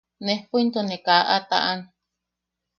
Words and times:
Nejpo 0.25 0.55
into 0.61 0.79
ne 0.83 0.97
kaa 1.05 1.23
a 1.33 1.35
taʼan. 1.49 1.79